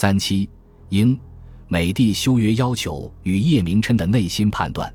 [0.00, 0.48] 三七
[0.88, 1.14] 英
[1.68, 4.90] 美帝修约要求与叶明琛的内心判断。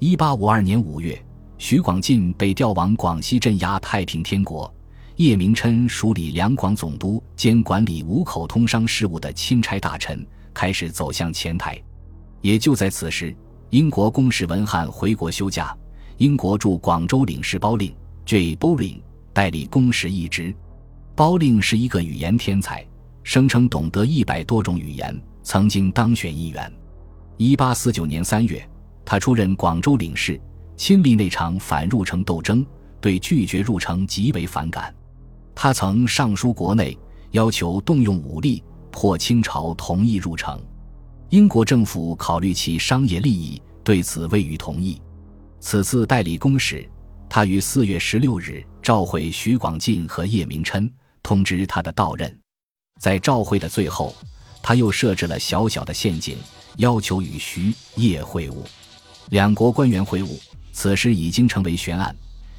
[0.00, 1.18] 一八五二年五月，
[1.56, 4.70] 徐广进被调往广西镇压太平天国，
[5.16, 10.22] 叶明琛署理两广总督兼管理五口通商事务的钦差大臣，
[10.52, 11.82] 开始走向前台。
[12.42, 13.34] 也就在此时，
[13.70, 15.74] 英国公使文翰回国休假，
[16.18, 18.54] 英国驻广州领事包令 J.
[18.56, 19.00] Bowling
[19.32, 20.54] 代理公使一职。
[21.16, 22.86] 包令是一个语言天才。
[23.24, 26.72] 声称懂得一百多种语言，曾经当选议员。
[27.38, 28.64] 一八四九年三月，
[29.04, 30.40] 他出任广州领事，
[30.76, 32.64] 亲历那场反入城斗争，
[33.00, 34.94] 对拒绝入城极为反感。
[35.54, 36.96] 他曾上书国内，
[37.30, 38.62] 要求动用武力
[38.92, 40.62] 迫清朝同意入城。
[41.30, 45.00] 英国政府考虑其商业利益，对此未予同意。
[45.60, 46.86] 此次代理公使，
[47.28, 50.88] 他于四月十六日召回徐广进和叶明琛，
[51.22, 52.43] 通知他的到任。
[53.00, 54.14] 在召会的最后，
[54.62, 56.38] 他又设置了小小的陷阱，
[56.78, 58.54] 要求与徐叶会晤。
[59.28, 60.38] 两国官员会晤，
[60.72, 62.16] 此时已经成为悬案，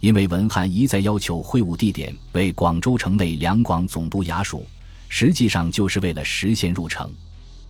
[0.00, 4.66] 因为文翰一再要求会晤地点为广州城内两广总督衙署，
[5.08, 7.10] 实际上就是为了实现入城。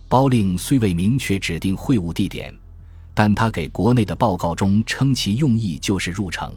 [0.09, 2.53] 包令虽未明确指定会晤地点，
[3.13, 6.53] 但他给国内的报告中称其用意就是入城。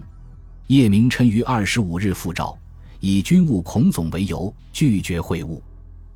[0.67, 2.59] 叶明琛于二十五日复召，
[2.99, 5.61] 以军务孔总为由拒绝会晤。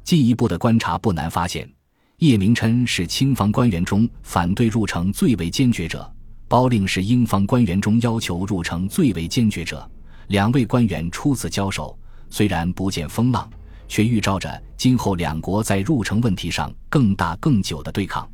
[0.05, 1.69] 进一步的观察不难发现，
[2.19, 6.09] 叶明琛是清方官员中反对入城最为坚决者，
[6.47, 9.91] 包令是英方官员中要求入城最为坚决者。
[10.29, 13.51] 两位官员初次交手，虽然不见风浪，
[13.89, 18.29] 却预兆着今后两国在入城问题上更大更久的对抗。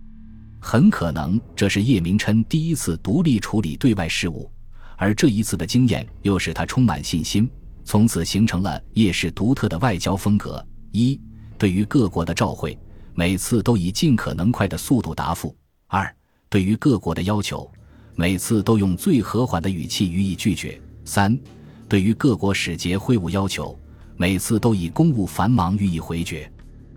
[0.60, 4.50] 很可能这是叶明琛第一次独立处理对外事务，
[4.96, 7.48] 而这一次的经验又使他充满信心，
[7.84, 10.64] 从此形成了叶氏独特的外交风格。
[10.92, 11.18] 一
[11.60, 12.76] 对于各国的召会，
[13.12, 15.54] 每次都以尽可能快的速度答复；
[15.88, 16.10] 二，
[16.48, 17.70] 对于各国的要求，
[18.16, 21.38] 每次都用最和缓的语气予以拒绝；三，
[21.86, 23.78] 对于各国使节会晤要求，
[24.16, 26.50] 每次都以公务繁忙予以回绝。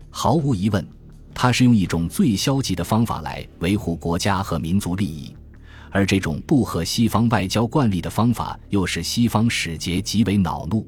[0.10, 0.88] 毫无疑问，
[1.34, 5.36] 他是用一种最消极的方法来维护国家和民族利益，
[5.92, 10.88] 而这种不合西方外交惯例的方法，又使西方使节极为恼怒。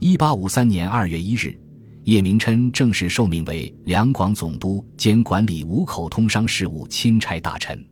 [0.00, 1.58] 一八五三年二月一日。
[2.06, 7.84] 叶明琛正式受命为两广总督兼管理五口通商事务钦差大臣。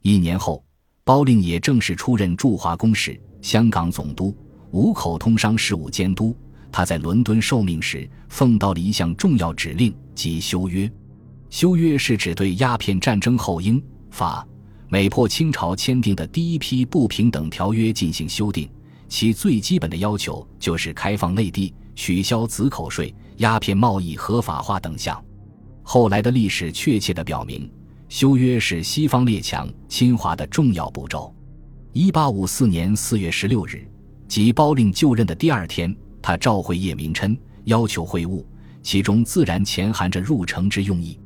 [0.00, 0.64] 一年后，
[1.02, 4.32] 包令也正式出任驻华公使、香港总督、
[4.70, 6.36] 五口通商事务监督。
[6.70, 10.88] 他在伦敦受命时，奉到了一项重要指令，即修约。
[11.50, 13.82] 修约是指对鸦片战争后英
[14.12, 14.46] 法
[14.88, 18.70] 美破清朝签订的第一批不平等条约进行修订，
[19.08, 21.74] 其最基本的要求就是开放内地。
[21.96, 25.20] 取消子口税、鸦片贸易合法化等项。
[25.82, 27.70] 后来的历史确切地表明，
[28.08, 31.34] 修约是西方列强侵华的重要步骤。
[31.92, 33.86] 一八五四年四月十六日，
[34.28, 38.44] 即包令就任的第二天，他召会叶明琛，要求会晤，
[38.82, 41.18] 其中自然潜含着入城之用意。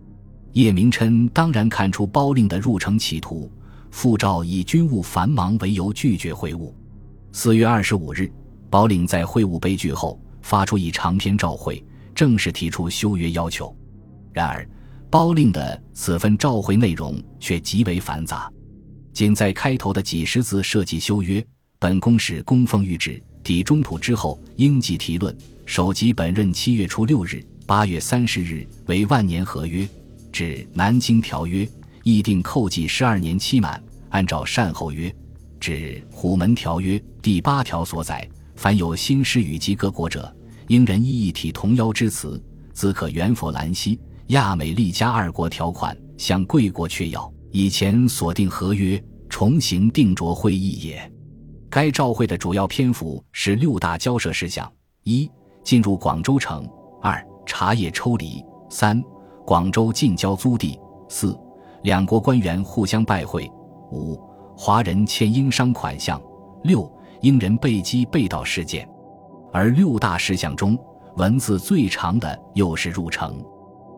[0.53, 3.50] 叶明琛当然看出包令的入城企图，
[3.91, 6.73] 复召以军务繁忙为由拒绝会晤。
[7.33, 8.31] 四月二十五日，
[8.69, 10.21] 包令在会晤被拒后。
[10.43, 11.81] 发出一长篇召会，
[12.22, 13.77] 正式提出修约要求。
[14.33, 14.65] 然而，
[15.10, 18.49] 包令的此份召回内容却极为繁杂，
[19.12, 21.44] 仅在开头的几十字涉及修约。
[21.81, 25.37] 本公使供奉谕旨，抵中土之后，应即提论。
[25.66, 29.84] 首级本任七月初六日、八月三十日为万年合约，
[30.31, 31.65] 指《南京条约》
[32.05, 35.12] 议定扣计十二年期满，按照善后约，
[35.59, 38.28] 指《虎门条约》第八条所载。
[38.55, 40.32] 凡有新师与及各国者，
[40.69, 42.43] 应人依一体同邀之词，
[42.73, 51.12] 兹可原佛兰西、亚美利加二国条款，向贵国确要，以前所定合约，重行定着会议也。
[51.69, 54.71] 该照会的主要篇幅是六大交涉事项：
[55.05, 55.31] 一、
[55.65, 56.62] 进入广州城；
[57.00, 59.03] 二、茶叶抽离；三、
[59.47, 61.38] 广州近郊租地；四、
[61.82, 63.44] 两国官员互相拜会；
[63.91, 64.20] 五、
[64.56, 66.20] 华人欠英商款项；
[66.65, 66.91] 六。
[67.23, 68.85] 英人被击被盗事件，
[69.52, 70.78] 而六大事项中
[71.16, 73.44] 文字最长的又是入城。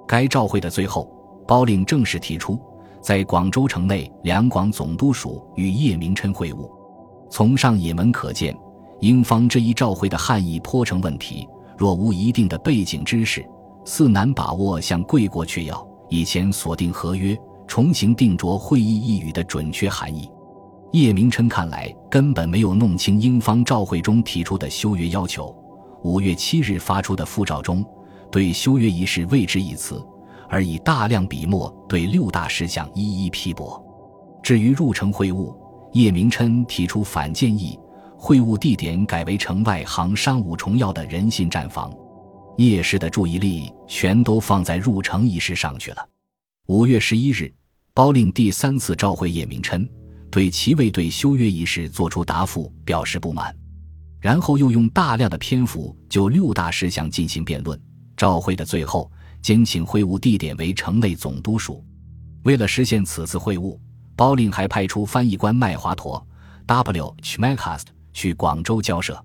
[0.07, 1.09] 该照会的最后，
[1.47, 2.59] 包令正式提出，
[3.01, 6.69] 在广州城内两广总督署与叶明琛会晤。
[7.31, 8.57] 从上引文可见，
[9.01, 11.49] 英方这一照会的汉译颇成问题。
[11.77, 13.45] 若无一定的背景知识，
[13.85, 17.37] 似难把握向贵国确要以前锁定合约、
[17.67, 20.31] 重行定着会议一语的准确含义。
[20.95, 25.53] 叶明琛看来根本没有弄清英方照会中提出的修约要求。
[26.05, 27.85] 五月七日发出的复照中，
[28.31, 30.01] 对修约一事未置一词，
[30.49, 33.85] 而以大量笔墨对六大事项一一批驳。
[34.41, 35.53] 至于入城会晤，
[35.95, 37.77] 叶明琛提出反建议，
[38.17, 41.93] 会晤地点改为城外行商务重要的人信站房。
[42.57, 46.09] 叶氏的注意力全都放在入城一事上去了。
[46.67, 47.53] 五月十一日，
[47.93, 49.85] 包令第三次召会叶明琛，
[50.35, 53.57] 对其未对修约一事作出答复表示不满，
[54.19, 57.81] 然后又用大量的篇幅就六大事项进行辩论。
[58.17, 59.09] 召会的最后，
[59.41, 61.85] 兼请会晤地点为城内总督署。
[62.43, 63.79] 为了实现此次会晤。
[64.17, 66.25] 包令还派出翻译官麦华陀
[66.67, 67.17] （W.
[67.23, 69.25] Chmecast） 去广州交涉。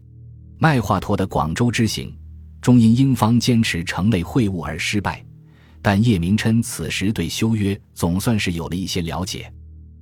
[0.60, 2.16] 麦华陀的广州之行，
[2.62, 5.26] 终因英方坚持城内会晤而失败。
[5.82, 9.52] 但叶明琛此时对修约总算是有了一些了解。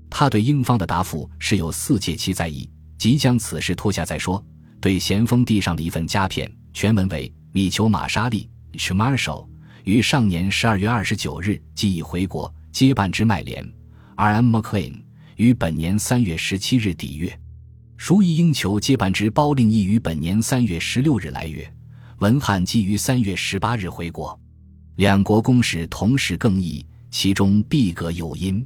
[0.09, 4.44] 他对英方的答复是有四届期在意，即将此事拖下再说。
[4.80, 9.48] 对咸丰递上了一份佳片，全文为：米求马沙利 （Marshall）
[9.83, 13.68] 于上年十二月二十九日即已回国，接办之麦联。
[14.15, 14.56] R.M.
[14.56, 15.01] McLean
[15.36, 17.39] 于本年三月十七日抵粤，
[17.98, 21.71] 书意应求接办之包令亦于本年三月十六日来粤，
[22.19, 24.39] 文翰即于三月十八日回国。
[24.95, 28.65] 两国公使同时更议，其中必各有因。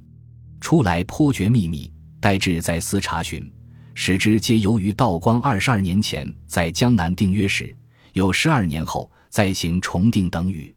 [0.61, 1.91] 初来颇觉秘密，
[2.21, 3.51] 待至再思查询，
[3.95, 7.75] 使之皆由于道光二十二年前在江南订约时，
[8.13, 10.73] 有十二年后再行重订等语。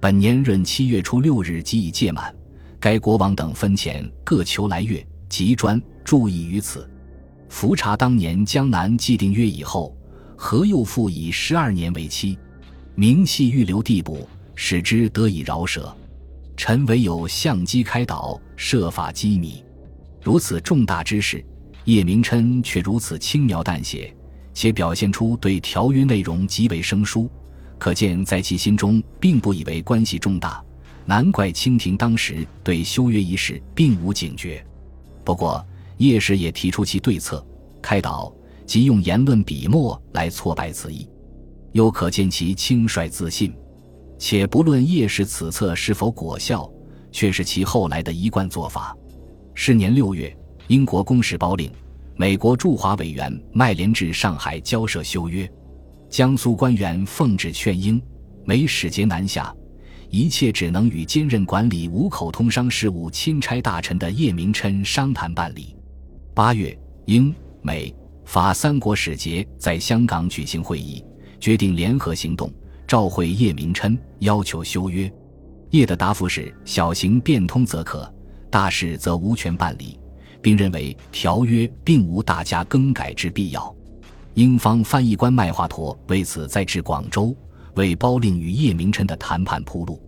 [0.00, 2.34] 本年闰七月初六日即已届满。
[2.80, 6.88] 该国王等分遣各求来月，即专注意于此。
[7.48, 9.96] 伏查当年江南既定约以后，
[10.36, 12.38] 何又复以十二年为期？
[12.94, 15.94] 明系预留地补，使之得以饶舌。
[16.58, 19.64] 臣唯有相机开导，设法机密。
[20.20, 21.42] 如此重大之事，
[21.84, 24.12] 叶明琛却如此轻描淡写，
[24.52, 27.30] 且表现出对条约内容极为生疏，
[27.78, 30.60] 可见在其心中并不以为关系重大。
[31.06, 34.62] 难怪清廷当时对修约一事并无警觉。
[35.24, 35.64] 不过
[35.98, 37.46] 叶氏也提出其对策，
[37.80, 38.34] 开导
[38.66, 41.08] 即用言论笔墨来挫败此意，
[41.70, 43.54] 又可见其轻率自信。
[44.18, 46.70] 且不论叶氏此策是否果效，
[47.12, 48.96] 却是其后来的一贯做法。
[49.54, 50.36] 是年六月，
[50.66, 51.70] 英国公使包令
[52.16, 55.48] 美国驻华委员麦连至上海交涉修约，
[56.10, 58.00] 江苏官员奉旨劝英，
[58.44, 59.54] 美使节南下。
[60.10, 65.76] 一切只能与兼任管理五口通商事务钦差大臣的叶明琛商谈办理。
[66.34, 67.94] 八月，英、美、
[68.24, 71.04] 法三国使节在香港举行会议，
[71.38, 72.50] 决定联合行动，
[72.88, 75.12] 召会叶明琛，要求修约。
[75.70, 78.10] 叶的答复是：小行变通则可，
[78.50, 80.00] 大事则无权办理，
[80.40, 83.72] 并认为条约并无大家更改之必要。
[84.32, 87.36] 英方翻译官麦华陀为此再至广州。
[87.74, 90.02] 为包令与叶明琛的谈判铺路，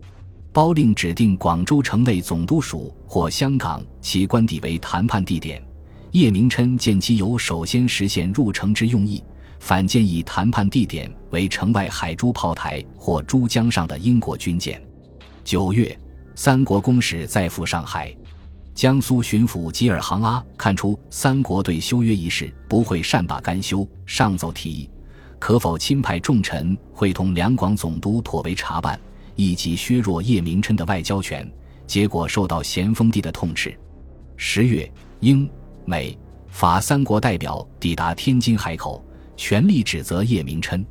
[0.53, 5.62] 包令指定广州城内总督署或香港其官邸为谈判地点。
[6.11, 9.23] 叶明琛见其有首先实现入城之用意，
[9.61, 14.83] 反建议谈判地点为城外海珠炮台或珠江上的英国军舰。
[15.45, 15.97] 九月，
[16.35, 18.12] 三国公使再赴上海，
[18.75, 24.91] 江苏巡抚吉尔杭阿看出三国对修约一事不会善罢甘休，上奏提议。
[25.39, 28.99] 可否亲派重臣会同两广总督妥为查办，
[29.37, 31.49] 以及削弱叶明琛的外交权？
[31.87, 33.79] 结果受到咸丰帝的痛斥。
[34.37, 34.90] 十月，
[35.21, 35.49] 英、
[35.85, 39.05] 美、法三国代表抵达天津海口，
[39.40, 40.85] 全力指责叶明琛。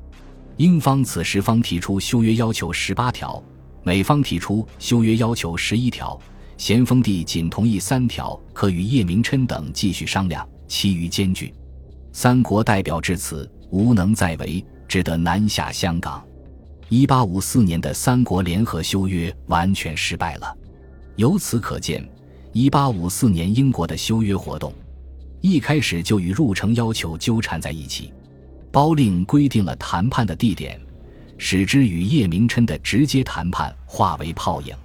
[0.58, 3.42] 英方此时方提出修约要求十八条，
[3.84, 6.20] 美方提出修约要求十一条，
[6.58, 11.54] 咸丰帝仅同意三条，可与叶明琛等继续商量，其余艰巨。
[12.12, 13.48] 三国代表至此。
[13.70, 16.26] 无能再为，只得南下香港。
[16.88, 20.58] 一八五四年的三国联合修约完全失败了。
[21.18, 22.04] 由此可见，
[22.52, 24.74] 一八五四年英国的修约活动
[25.40, 28.12] 一开始就与入城要求纠缠在一起。
[28.72, 30.80] 包令规定了谈判的地点，
[31.38, 34.76] 使之与叶明琛的直接谈判化为泡影。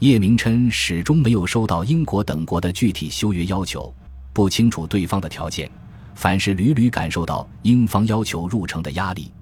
[0.00, 3.94] 叶明琛始终没有收到英国等国的具体修约要求，
[4.32, 5.70] 不清楚对方的条件。
[6.14, 9.32] 凡是屡屡感受到英方要求入城的压力，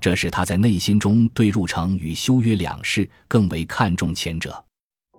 [0.00, 4.64] 这使他在内心中对入城与修约两事更为看重前者。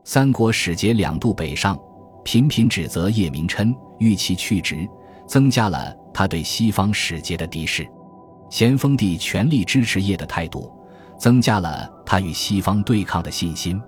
[0.06, 1.78] 三国使节两度北上，
[2.24, 4.88] 频频指责叶明琛，欲其去职，
[5.28, 7.88] 增加了他对西方使节的敌视。
[8.54, 10.72] 咸丰帝全力支持叶的态度，
[11.18, 13.82] 增加了他与西方对抗的信心。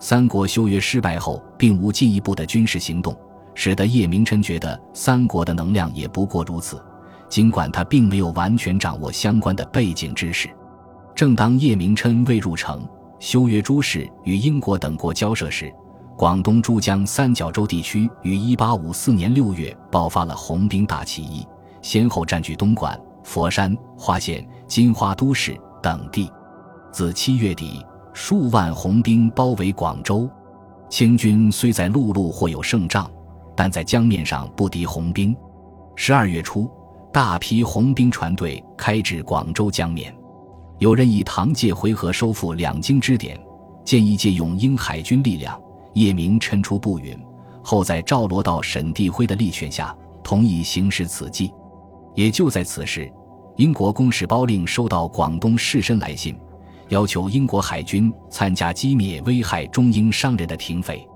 [0.00, 3.16] 三国修约失败后，并无进一步的军事行动。
[3.54, 6.82] 使得叶明琛觉得三国的能量也不过如此，
[7.28, 10.50] 尽管他并没有完全掌握相关的背景知识。
[11.14, 12.84] 正当叶明琛未入城，
[13.20, 15.72] 修约诸事与英国等国交涉时，
[16.16, 21.46] 广东珠江三角洲地区于1854年6月爆发了红兵大起义，
[21.80, 26.30] 先后占据东莞、佛山、花县、金华都市等地。
[26.92, 30.28] 自七月底，数万红兵包围广州。
[30.88, 33.08] 清军虽在陆路或有胜仗，
[33.54, 35.36] 但在江面上不敌红兵。
[35.94, 36.68] 十二月初，
[37.12, 40.12] 大批红兵船队开至广州江面。
[40.78, 43.38] 有人以唐借回纥收复两京之典，
[43.84, 45.60] 建议借用英海军力量。
[45.94, 47.18] 叶明琛出不允，
[47.62, 51.52] 后在赵罗道沈地辉的力劝下，同意行使此计。
[52.14, 53.10] 也就在此时，
[53.56, 56.38] 英国公使包令收到广东士绅来信。
[56.88, 61.06] 要求英国海军参加击灭危害中英商人的停匪。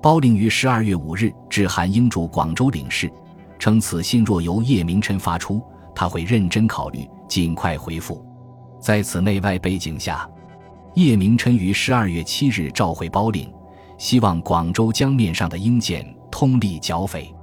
[0.00, 3.10] 包令于十二月五日致函英驻广州领事，
[3.58, 5.60] 称此信若由叶明琛发出，
[5.96, 8.24] 他会认真考虑，尽快回复。
[8.78, 10.28] 在此内外背景下，
[10.94, 13.52] 叶明琛于十二月七日召回包令，
[13.98, 17.34] 希望广州江面上的英舰通力剿匪。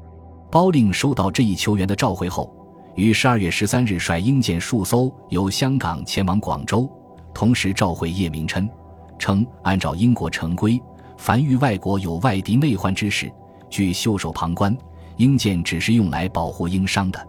[0.49, 2.55] 包令收到这一求援的召回后，
[2.95, 6.89] 于十二月十三日率英舰数艘由香港前往广州。
[7.33, 8.69] 同时召回叶明琛，
[9.17, 10.79] 称按照英国成规，
[11.17, 13.31] 凡遇外国有外敌内患之事，
[13.71, 14.77] 据袖手旁观，
[15.17, 17.27] 英舰只是用来保护英商的。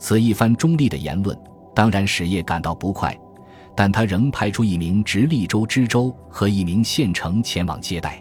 [0.00, 1.38] 此一番中立的言论，
[1.72, 3.16] 当然使叶感到不快，
[3.76, 8.20] 但他仍派出一名直隶州知州和一名县丞前往接待。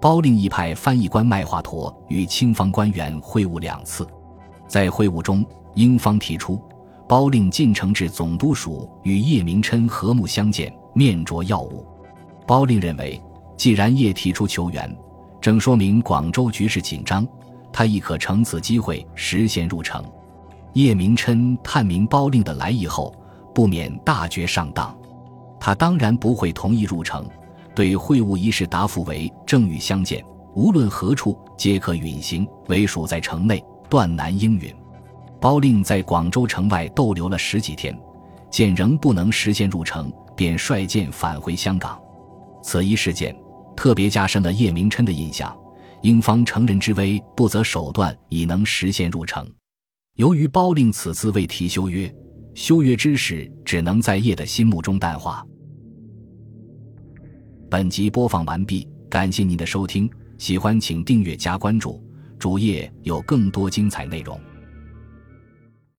[0.00, 4.06] 包令一派翻译官麦华佗与清方官员会晤两次，
[4.66, 6.60] 在会晤中，英方提出。
[7.08, 11.86] 包令进城至总督署，与叶明琛和睦相见，面酌要务。
[12.44, 13.22] 包令认为，
[13.56, 14.92] 既然叶提出求援，
[15.40, 17.24] 正说明广州局势紧张，
[17.72, 20.04] 他亦可乘此机会实现入城。
[20.72, 23.14] 叶明琛探明包令的来意后，
[23.54, 24.92] 不免大觉上当。
[25.60, 27.24] 他当然不会同意入城，
[27.72, 34.74] 对会晤仪式答复为：正欲相见，无论何处皆可允行，唯属在城内，断难应允。
[35.40, 37.96] 包令在广州城外逗留了十几天，
[38.50, 42.00] 见仍不能实现入城，便率舰返回香港。
[42.62, 43.36] 此一事件
[43.76, 45.56] 特别加深了叶明琛的印象。
[46.02, 49.48] 英方乘人之危，不择手段，已能实现入城。
[50.14, 52.14] 由于包令此次未提修约，
[52.54, 55.44] 修约之事只能在叶的心目中淡化。
[57.68, 62.00] 本集播放完毕，感谢您的收听，喜欢请订阅加关注，
[62.38, 64.38] 主页有更多精彩内容。